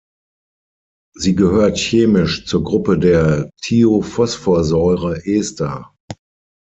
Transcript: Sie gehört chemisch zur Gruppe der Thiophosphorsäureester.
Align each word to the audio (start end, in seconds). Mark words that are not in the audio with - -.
Sie 1.13 1.35
gehört 1.35 1.77
chemisch 1.77 2.47
zur 2.47 2.63
Gruppe 2.63 2.97
der 2.97 3.51
Thiophosphorsäureester. 3.61 5.93